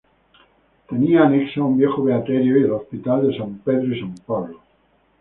Tenía 0.89 1.19
anexa 1.25 1.61
un 1.69 1.77
viejo 1.77 2.01
beaterio 2.03 2.57
y 2.57 2.63
el 2.63 2.71
Hospital 2.71 3.27
de 3.27 3.37
San 3.37 3.59
Pedro 3.59 3.95
y 3.95 3.99
San 3.99 4.15
Pablo. 4.25 4.59